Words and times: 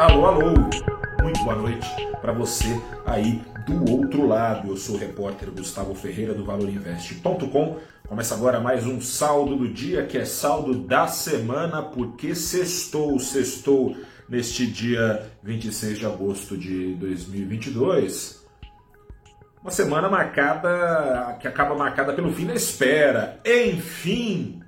Alô, 0.00 0.24
alô! 0.24 0.54
Muito 1.22 1.44
boa 1.44 1.56
noite 1.56 1.86
para 2.22 2.32
você 2.32 2.68
aí 3.04 3.42
do 3.66 3.92
outro 3.92 4.26
lado. 4.26 4.70
Eu 4.70 4.76
sou 4.78 4.94
o 4.94 4.98
repórter 4.98 5.50
Gustavo 5.50 5.94
Ferreira 5.94 6.32
do 6.32 6.42
ValorInvest.com. 6.42 7.76
Começa 8.08 8.34
agora 8.34 8.58
mais 8.58 8.86
um 8.86 8.98
saldo 8.98 9.56
do 9.56 9.68
dia, 9.68 10.06
que 10.06 10.16
é 10.16 10.24
saldo 10.24 10.72
da 10.72 11.06
semana, 11.06 11.82
porque 11.82 12.34
sextou, 12.34 13.18
sextou 13.18 13.94
neste 14.26 14.66
dia 14.66 15.30
26 15.42 15.98
de 15.98 16.06
agosto 16.06 16.56
de 16.56 16.94
2022. 16.94 18.42
Uma 19.60 19.70
semana 19.70 20.08
marcada, 20.08 21.36
que 21.42 21.46
acaba 21.46 21.74
marcada 21.74 22.14
pelo 22.14 22.32
fim 22.32 22.46
da 22.46 22.54
espera. 22.54 23.38
Enfim, 23.44 24.62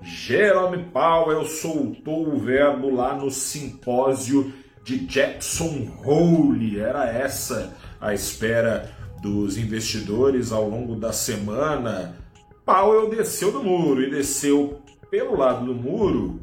Jerome 0.00 0.84
Powell 0.84 1.44
soltou 1.46 2.32
o 2.32 2.38
verbo 2.38 2.94
lá 2.94 3.16
no 3.16 3.28
simpósio 3.28 4.52
de 4.88 5.00
Jackson 5.00 5.86
Hole. 6.02 6.80
Era 6.80 7.04
essa 7.06 7.76
a 8.00 8.14
espera 8.14 8.90
dos 9.20 9.58
investidores 9.58 10.50
ao 10.50 10.66
longo 10.66 10.96
da 10.96 11.12
semana. 11.12 12.16
Powell 12.64 13.10
desceu 13.10 13.52
do 13.52 13.62
muro 13.62 14.02
e 14.02 14.10
desceu 14.10 14.80
pelo 15.10 15.36
lado 15.36 15.66
do 15.66 15.74
muro 15.74 16.40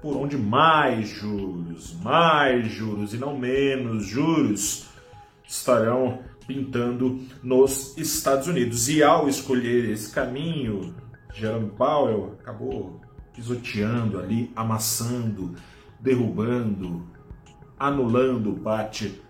por 0.00 0.16
onde 0.16 0.38
mais 0.38 1.08
juros, 1.08 1.96
mais 2.00 2.68
juros 2.68 3.12
e 3.12 3.16
não 3.16 3.36
menos 3.36 4.06
juros 4.06 4.86
estarão 5.46 6.20
pintando 6.46 7.20
nos 7.42 7.98
Estados 7.98 8.46
Unidos. 8.46 8.88
E 8.88 9.02
ao 9.02 9.28
escolher 9.28 9.90
esse 9.90 10.14
caminho, 10.14 10.94
Jerome 11.34 11.70
Powell 11.70 12.36
acabou 12.40 13.00
pisoteando 13.34 14.18
ali, 14.20 14.52
amassando, 14.54 15.56
derrubando, 16.00 17.02
anulando 17.78 18.54
parte 18.54 19.22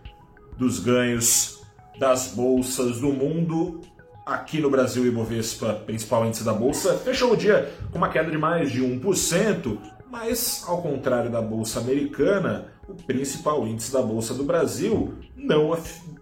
dos 0.56 0.80
ganhos 0.80 1.60
das 1.98 2.32
bolsas 2.34 3.00
do 3.00 3.12
mundo. 3.12 3.82
Aqui 4.24 4.60
no 4.60 4.70
Brasil, 4.70 5.04
Ibovespa, 5.06 5.74
principal 5.86 6.26
índice 6.26 6.44
da 6.44 6.52
bolsa, 6.52 6.98
fechou 6.98 7.32
o 7.32 7.36
dia 7.36 7.72
com 7.90 7.98
uma 7.98 8.10
queda 8.10 8.30
de 8.30 8.36
mais 8.36 8.70
de 8.70 8.82
1%, 8.82 9.78
mas 10.10 10.64
ao 10.66 10.82
contrário 10.82 11.30
da 11.30 11.40
bolsa 11.40 11.80
americana, 11.80 12.66
o 12.86 12.92
principal 12.94 13.66
índice 13.66 13.90
da 13.92 14.02
bolsa 14.02 14.34
do 14.34 14.44
Brasil 14.44 15.14
não 15.36 15.74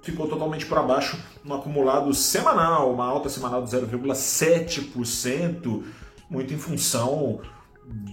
ficou 0.03 0.29
totalmente 0.29 0.67
para 0.67 0.83
baixo 0.83 1.19
no 1.45 1.55
acumulado 1.55 2.15
semanal, 2.15 2.93
uma 2.93 3.07
alta 3.07 3.29
semanal 3.29 3.63
de 3.63 3.71
0,7%, 3.71 5.83
muito 6.31 6.55
em 6.55 6.59
função 6.59 7.41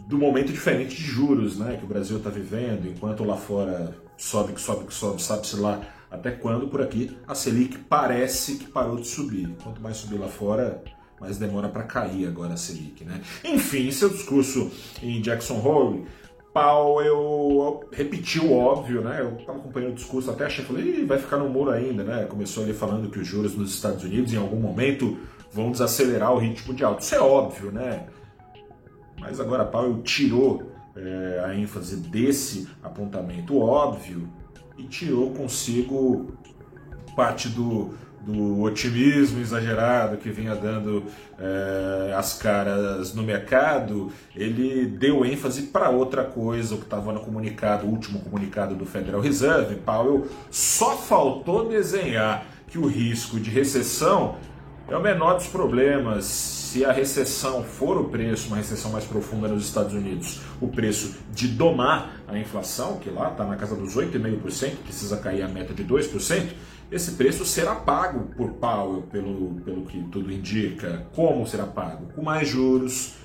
do 0.08 0.18
momento 0.18 0.52
diferente 0.52 0.96
de 0.96 1.02
juros 1.02 1.58
né, 1.58 1.78
que 1.78 1.86
o 1.86 1.88
Brasil 1.88 2.18
está 2.18 2.30
vivendo, 2.30 2.88
enquanto 2.88 3.24
lá 3.24 3.36
fora 3.36 3.96
sobe, 4.18 4.60
sobe, 4.60 4.94
sobe, 4.94 5.22
sabe-se 5.22 5.56
lá 5.56 5.82
até 6.12 6.30
quando, 6.30 6.68
por 6.68 6.82
aqui 6.82 7.18
a 7.28 7.34
Selic 7.34 7.78
parece 7.80 8.58
que 8.58 8.66
parou 8.66 8.98
de 8.98 9.08
subir. 9.08 9.50
Quanto 9.64 9.82
mais 9.82 9.98
subir 9.98 10.20
lá 10.20 10.28
fora, 10.28 10.84
mais 11.20 11.40
demora 11.40 11.68
para 11.68 11.84
cair 11.84 12.28
agora 12.28 12.54
a 12.54 12.58
Selic. 12.58 13.04
Né? 13.04 13.20
Enfim, 13.44 13.90
seu 13.90 14.10
discurso 14.10 14.72
em 15.02 15.20
Jackson 15.22 15.60
Hole, 15.60 16.06
Powell 16.54 17.90
repetiu 17.92 18.46
o 18.46 18.54
óbvio, 18.56 19.02
né? 19.02 19.22
Eu 19.22 19.40
estava 19.40 19.58
acompanhando 19.58 19.94
o 19.94 19.96
discurso, 19.96 20.30
até 20.30 20.46
achei, 20.46 20.64
falei, 20.64 21.04
vai 21.04 21.18
ficar 21.18 21.38
no 21.38 21.50
muro 21.50 21.72
ainda, 21.72 22.04
né? 22.04 22.26
Começou 22.26 22.64
ali 22.64 22.74
falando 22.74 23.10
que 23.10 23.18
os 23.18 23.26
juros 23.26 23.56
nos 23.56 23.74
Estados 23.74 24.04
Unidos 24.04 24.32
em 24.32 24.38
algum 24.38 24.60
momento 24.60 25.18
vão 25.52 25.72
desacelerar 25.72 26.32
o 26.32 26.38
ritmo 26.38 26.76
de 26.76 26.84
alta. 26.84 27.02
Isso 27.02 27.16
é 27.16 27.20
óbvio, 27.20 27.72
né? 27.72 28.06
Mas 29.20 29.40
agora 29.40 29.66
Powell 29.66 30.02
tirou 30.04 30.72
é, 30.96 31.44
a 31.46 31.56
ênfase 31.56 31.98
desse 31.98 32.68
apontamento 32.84 33.60
óbvio 33.60 34.30
e 34.78 34.84
tirou 34.84 35.32
consigo 35.32 36.34
parte 37.16 37.48
do, 37.50 37.94
do 38.26 38.62
otimismo 38.62 39.40
exagerado 39.40 40.18
que 40.18 40.30
vinha 40.30 40.56
dando 40.56 41.04
é, 41.40 42.14
as 42.14 42.34
caras 42.34 43.14
no 43.14 43.24
mercado, 43.24 44.12
ele 44.36 44.86
deu 44.86 45.26
ênfase 45.26 45.64
para 45.64 45.90
outra 45.90 46.24
coisa, 46.24 46.76
o 46.76 46.78
que 46.78 46.86
estava 46.86 47.12
no 47.12 47.20
comunicado, 47.20 47.86
o 47.86 47.90
último 47.90 48.20
comunicado 48.20 48.76
do 48.76 48.86
Federal 48.86 49.22
Reserve, 49.22 49.76
Powell 49.76 50.28
só 50.50 50.98
faltou 50.98 51.68
desenhar 51.68 52.46
que 52.68 52.78
o 52.78 52.88
risco 52.88 53.40
de 53.40 53.50
recessão 53.50 54.36
é 54.88 54.96
o 54.96 55.02
menor 55.02 55.36
dos 55.36 55.48
problemas. 55.48 56.26
Se 56.26 56.84
a 56.84 56.92
recessão 56.92 57.64
for 57.64 57.98
o 57.98 58.06
preço, 58.06 58.48
uma 58.48 58.58
recessão 58.58 58.92
mais 58.92 59.06
profunda 59.06 59.48
nos 59.48 59.66
Estados 59.66 59.94
Unidos, 59.94 60.42
o 60.60 60.68
preço 60.68 61.16
de 61.32 61.48
domar 61.48 62.24
a 62.28 62.38
inflação, 62.38 62.98
que 62.98 63.10
lá 63.10 63.32
está 63.32 63.46
na 63.46 63.56
casa 63.56 63.76
dos 63.76 63.96
8,5%, 63.96 64.78
precisa 64.84 65.18
cair 65.18 65.44
a 65.44 65.48
meta 65.48 65.74
de 65.74 65.84
2%, 65.84 66.54
esse 66.92 67.12
preço 67.14 67.46
será 67.46 67.76
pago 67.76 68.28
por 68.36 68.54
Powell, 68.54 69.04
pelo, 69.12 69.56
pelo 69.62 69.86
que 69.86 70.02
tudo 70.12 70.32
indica. 70.32 71.08
Como 71.16 71.48
será 71.48 71.66
pago? 71.66 72.08
Com 72.14 72.22
mais 72.22 72.48
juros 72.48 73.16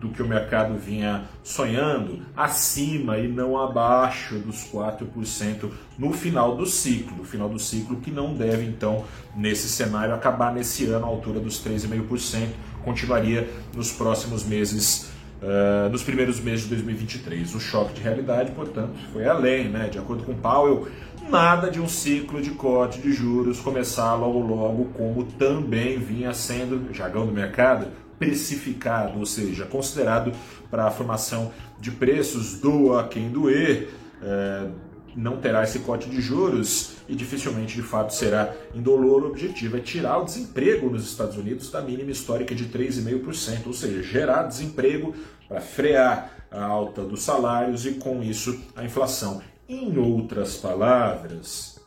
do 0.00 0.10
que 0.10 0.22
o 0.22 0.28
mercado 0.28 0.76
vinha 0.76 1.24
sonhando, 1.42 2.20
acima 2.36 3.18
e 3.18 3.28
não 3.28 3.58
abaixo 3.58 4.38
dos 4.38 4.64
4% 4.70 5.70
no 5.98 6.12
final 6.12 6.56
do 6.56 6.66
ciclo. 6.66 7.16
No 7.16 7.24
final 7.24 7.48
do 7.48 7.58
ciclo, 7.58 7.96
que 7.96 8.10
não 8.10 8.34
deve, 8.34 8.64
então, 8.64 9.04
nesse 9.34 9.68
cenário, 9.68 10.14
acabar 10.14 10.52
nesse 10.52 10.86
ano 10.86 11.06
à 11.06 11.08
altura 11.08 11.40
dos 11.40 11.64
3,5%, 11.64 12.48
continuaria 12.84 13.48
nos 13.74 13.92
próximos 13.92 14.44
meses. 14.44 15.10
Uh, 15.36 15.90
nos 15.90 16.02
primeiros 16.02 16.40
meses 16.40 16.62
de 16.62 16.70
2023. 16.70 17.54
O 17.54 17.60
choque 17.60 17.92
de 17.92 18.00
realidade, 18.00 18.52
portanto, 18.52 18.94
foi 19.12 19.26
além, 19.26 19.68
né? 19.68 19.86
De 19.86 19.98
acordo 19.98 20.24
com 20.24 20.34
Powell, 20.34 20.88
nada 21.28 21.70
de 21.70 21.78
um 21.78 21.86
ciclo 21.86 22.40
de 22.40 22.50
corte 22.50 23.00
de 23.00 23.12
juros 23.12 23.60
começar 23.60 24.14
logo 24.14 24.40
logo, 24.40 24.86
como 24.96 25.24
também 25.24 25.98
vinha 25.98 26.32
sendo, 26.32 26.92
jargão 26.94 27.26
do 27.26 27.32
mercado, 27.32 27.88
precificado, 28.18 29.18
ou 29.18 29.26
seja, 29.26 29.64
considerado 29.66 30.32
para 30.70 30.86
a 30.86 30.90
formação 30.90 31.52
de 31.80 31.90
preços 31.90 32.58
do 32.58 32.96
a 32.96 33.06
quem 33.06 33.30
doer, 33.30 33.90
é, 34.22 34.66
não 35.14 35.38
terá 35.38 35.64
esse 35.64 35.78
corte 35.80 36.10
de 36.10 36.20
juros 36.20 36.96
e 37.08 37.14
dificilmente 37.14 37.74
de 37.74 37.82
fato 37.82 38.12
será 38.12 38.54
indolor. 38.74 39.22
O 39.22 39.28
objetivo 39.28 39.78
é 39.78 39.80
tirar 39.80 40.18
o 40.18 40.24
desemprego 40.24 40.90
nos 40.90 41.04
Estados 41.04 41.36
Unidos 41.36 41.70
da 41.70 41.80
mínima 41.80 42.10
histórica 42.10 42.54
de 42.54 42.66
3,5%, 42.66 43.66
ou 43.66 43.72
seja, 43.72 44.02
gerar 44.02 44.42
desemprego 44.42 45.14
para 45.48 45.60
frear 45.60 46.46
a 46.50 46.64
alta 46.64 47.02
dos 47.02 47.22
salários 47.22 47.86
e 47.86 47.92
com 47.92 48.22
isso 48.22 48.60
a 48.74 48.84
inflação. 48.84 49.40
Em 49.68 49.96
outras 49.98 50.56
palavras, 50.56 51.80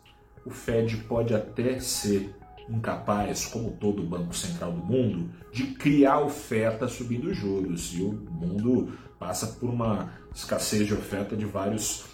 o 0.46 0.50
Fed 0.50 0.98
pode 1.08 1.34
até 1.34 1.80
ser 1.80 2.34
incapaz, 2.70 3.46
como 3.46 3.72
todo 3.72 4.04
banco 4.04 4.36
central 4.36 4.72
do 4.72 4.84
mundo, 4.84 5.30
de 5.52 5.68
criar 5.68 6.20
oferta 6.20 6.88
subindo 6.88 7.34
juros. 7.34 7.94
E 7.94 8.02
o 8.02 8.14
mundo 8.14 8.94
passa 9.20 9.48
por 9.48 9.70
uma 9.70 10.14
escassez 10.34 10.88
de 10.88 10.94
oferta 10.94 11.36
de 11.36 11.46
vários 11.46 12.06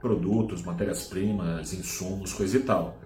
produtos, 0.00 0.62
matérias-primas, 0.62 1.72
insumos, 1.72 2.32
coisa 2.32 2.56
e 2.56 2.60
tal. 2.60 2.98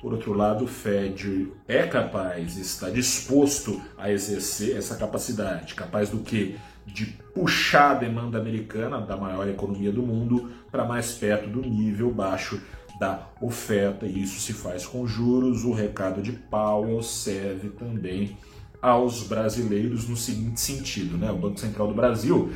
Por 0.00 0.12
outro 0.12 0.32
lado, 0.32 0.64
o 0.64 0.68
Fed 0.68 1.52
é 1.66 1.86
capaz, 1.86 2.56
está 2.56 2.90
disposto 2.90 3.80
a 3.96 4.10
exercer 4.10 4.76
essa 4.76 4.96
capacidade, 4.96 5.74
capaz 5.74 6.10
do 6.10 6.18
que? 6.18 6.56
De 6.86 7.06
puxar 7.34 7.92
a 7.92 7.94
demanda 7.94 8.38
americana, 8.38 9.00
da 9.00 9.16
maior 9.16 9.48
economia 9.48 9.90
do 9.90 10.02
mundo, 10.02 10.50
para 10.70 10.84
mais 10.84 11.12
perto 11.12 11.48
do 11.48 11.60
nível 11.60 12.10
baixo 12.10 12.62
da 12.98 13.28
oferta, 13.40 14.06
e 14.06 14.22
isso 14.22 14.40
se 14.40 14.52
faz 14.52 14.86
com 14.86 15.06
juros. 15.06 15.64
O 15.64 15.72
recado 15.72 16.22
de 16.22 16.32
Powell 16.32 17.02
serve 17.02 17.70
também 17.70 18.36
aos 18.80 19.22
brasileiros 19.22 20.08
no 20.08 20.16
seguinte 20.16 20.60
sentido: 20.60 21.16
né? 21.16 21.30
o 21.30 21.36
Banco 21.36 21.58
Central 21.58 21.88
do 21.88 21.94
Brasil 21.94 22.52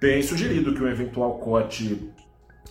tem 0.00 0.22
sugerido 0.22 0.74
que 0.74 0.82
o 0.82 0.88
eventual 0.88 1.38
corte 1.38 2.12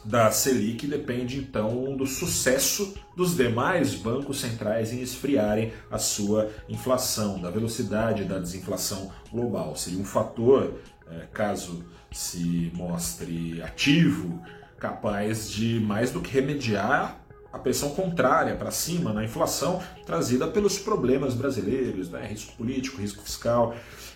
da 0.06 0.30
Selic 0.32 0.86
depende 0.86 1.38
então 1.38 1.96
do 1.96 2.06
sucesso 2.06 2.94
dos 3.16 3.36
demais 3.36 3.96
bancos 3.96 4.42
centrais 4.42 4.92
em 4.92 5.02
esfriarem 5.02 5.72
a 5.90 5.98
sua 5.98 6.52
inflação, 6.68 7.40
da 7.40 7.50
velocidade 7.50 8.26
da 8.26 8.38
desinflação 8.38 9.12
global. 9.32 9.76
Seria 9.76 10.00
um 10.00 10.06
fator, 10.06 10.80
é, 11.10 11.28
caso 11.32 11.86
se 12.12 12.72
mostre 12.76 13.62
ativo, 13.62 14.42
capaz 14.84 15.50
de 15.50 15.80
mais 15.80 16.12
do 16.12 16.20
que 16.20 16.30
remediar 16.30 17.18
a 17.54 17.58
pressão 17.58 17.92
contrária 17.92 18.54
para 18.54 18.70
cima 18.70 19.14
na 19.14 19.24
inflação 19.24 19.82
trazida 20.06 20.46
pelos 20.46 20.78
problemas 20.78 21.34
brasileiros, 21.34 22.10
né? 22.10 22.28
risco 22.28 22.52
político, 22.58 23.00
risco 23.00 23.24
fiscal, 23.24 23.74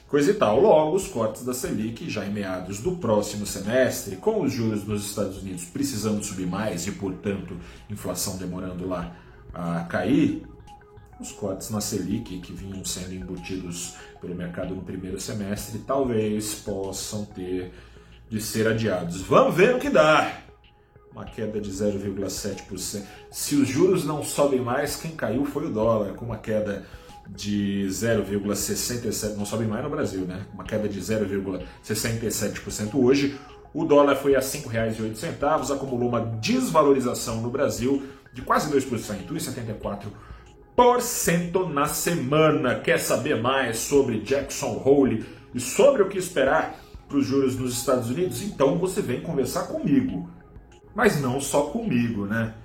coisa 0.10 0.32
e 0.32 0.34
tal. 0.34 0.60
Logo, 0.60 0.98
os 0.98 1.08
cortes 1.08 1.46
da 1.46 1.54
Selic, 1.54 2.10
já 2.10 2.26
em 2.26 2.34
meados 2.34 2.80
do 2.80 2.98
próximo 2.98 3.46
semestre, 3.46 4.18
com 4.18 4.42
os 4.42 4.52
juros 4.52 4.84
nos 4.84 5.06
Estados 5.06 5.42
Unidos 5.42 5.64
precisando 5.64 6.22
subir 6.22 6.48
mais 6.48 6.86
e, 6.86 6.92
portanto, 6.92 7.56
inflação 7.90 8.36
demorando 8.36 8.86
lá 8.86 9.16
a 9.54 9.86
cair, 9.86 10.46
os 11.18 11.32
cortes 11.32 11.70
na 11.70 11.80
Selic, 11.80 12.40
que 12.40 12.52
vinham 12.52 12.84
sendo 12.84 13.14
embutidos 13.14 13.96
pelo 14.20 14.36
mercado 14.36 14.76
no 14.76 14.82
primeiro 14.82 15.18
semestre, 15.18 15.80
talvez 15.80 16.56
possam 16.56 17.24
ter 17.24 17.72
de 18.30 18.42
ser 18.42 18.68
adiados. 18.68 19.22
Vamos 19.22 19.56
ver 19.56 19.74
o 19.74 19.80
que 19.80 19.90
dá. 19.90 20.44
Uma 21.12 21.26
queda 21.26 21.60
de 21.60 21.72
0,7%. 21.72 23.04
Se 23.32 23.56
os 23.56 23.68
juros 23.68 24.06
não 24.06 24.24
sobem 24.24 24.60
mais, 24.60 24.96
quem 24.96 25.12
caiu 25.12 25.46
foi 25.46 25.66
o 25.66 25.72
dólar, 25.72 26.14
com 26.14 26.26
uma 26.26 26.38
queda 26.38 26.86
de 27.30 27.86
0,67%, 27.90 29.36
não 29.36 29.46
sobe 29.46 29.66
mais 29.66 29.84
no 29.84 29.90
Brasil, 29.90 30.22
né? 30.22 30.46
Uma 30.54 30.64
queda 30.64 30.88
de 30.88 31.00
0,67% 31.00 32.96
hoje. 32.96 33.38
O 33.74 33.84
dólar 33.84 34.16
foi 34.16 34.36
a 34.36 34.40
R$ 34.40 34.46
5,08, 34.46 35.76
acumulou 35.76 36.08
uma 36.10 36.22
desvalorização 36.22 37.42
no 37.42 37.50
Brasil 37.50 38.04
de 38.34 38.42
quase 38.42 38.72
2%, 38.72 39.28
1,74% 39.28 41.74
na 41.74 41.88
semana. 41.88 42.80
Quer 42.80 43.00
saber 43.00 43.42
mais 43.42 43.80
sobre 43.80 44.22
Jackson 44.22 44.82
Hole 44.86 45.26
e 45.54 45.60
sobre 45.60 46.02
o 46.02 46.08
que 46.08 46.18
esperar 46.18 46.80
para 47.08 47.18
os 47.18 47.26
juros 47.26 47.58
nos 47.58 47.74
Estados 47.74 48.10
Unidos? 48.10 48.42
Então 48.42 48.78
você 48.78 49.02
vem 49.02 49.22
conversar 49.22 49.68
comigo. 49.68 50.30
Mas 50.98 51.22
não 51.22 51.40
só 51.40 51.66
comigo, 51.66 52.26
né? 52.26 52.56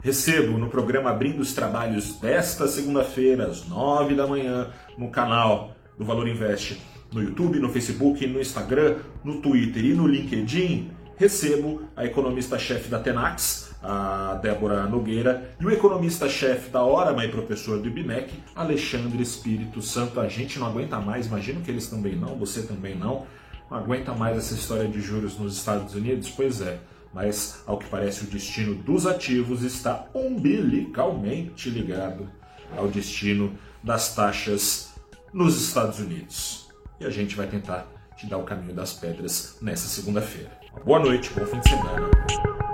Recebo 0.00 0.56
no 0.56 0.70
programa 0.70 1.10
Abrindo 1.10 1.40
os 1.40 1.52
Trabalhos 1.52 2.18
desta 2.18 2.66
segunda-feira, 2.66 3.46
às 3.46 3.68
nove 3.68 4.14
da 4.14 4.26
manhã, 4.26 4.70
no 4.96 5.10
canal 5.10 5.76
do 5.98 6.02
Valor 6.02 6.26
Invest, 6.26 6.80
no 7.12 7.22
YouTube, 7.22 7.60
no 7.60 7.68
Facebook, 7.68 8.26
no 8.26 8.40
Instagram, 8.40 8.96
no 9.22 9.42
Twitter 9.42 9.84
e 9.84 9.92
no 9.92 10.06
LinkedIn. 10.06 10.92
Recebo 11.18 11.82
a 11.94 12.06
economista-chefe 12.06 12.88
da 12.88 12.98
Tenax, 12.98 13.76
a 13.82 14.36
Débora 14.40 14.86
Nogueira, 14.86 15.54
e 15.60 15.66
o 15.66 15.70
economista-chefe 15.70 16.70
da 16.70 16.82
Hora, 16.82 17.22
e 17.22 17.28
professor 17.28 17.78
do 17.78 17.88
IBMEC, 17.88 18.32
Alexandre 18.56 19.22
Espírito 19.22 19.82
Santo. 19.82 20.20
A 20.20 20.26
gente 20.26 20.58
não 20.58 20.68
aguenta 20.68 20.98
mais, 21.00 21.26
imagino 21.26 21.60
que 21.60 21.70
eles 21.70 21.86
também 21.86 22.16
não, 22.16 22.34
você 22.38 22.62
também 22.62 22.96
não. 22.96 23.26
Não 23.70 23.76
aguenta 23.76 24.14
mais 24.14 24.38
essa 24.38 24.54
história 24.54 24.88
de 24.88 25.02
juros 25.02 25.38
nos 25.38 25.54
Estados 25.54 25.94
Unidos? 25.94 26.30
Pois 26.30 26.62
é 26.62 26.78
mas 27.14 27.62
ao 27.64 27.78
que 27.78 27.88
parece 27.88 28.24
o 28.24 28.26
destino 28.26 28.74
dos 28.74 29.06
ativos 29.06 29.62
está 29.62 30.06
umbilicalmente 30.12 31.70
ligado 31.70 32.28
ao 32.76 32.88
destino 32.88 33.56
das 33.82 34.14
taxas 34.14 34.92
nos 35.32 35.56
Estados 35.56 36.00
Unidos. 36.00 36.68
E 36.98 37.06
a 37.06 37.10
gente 37.10 37.36
vai 37.36 37.46
tentar 37.46 37.86
te 38.16 38.26
dar 38.26 38.38
o 38.38 38.44
caminho 38.44 38.74
das 38.74 38.92
pedras 38.92 39.56
nessa 39.62 39.86
segunda-feira. 39.88 40.50
Boa 40.84 40.98
noite, 40.98 41.30
bom 41.34 41.46
fim 41.46 41.60
de 41.60 41.68
semana. 41.68 42.10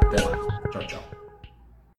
Até 0.07 0.25
lá. 0.25 0.61
Tchau, 0.73 0.87
tchau. 0.87 1.10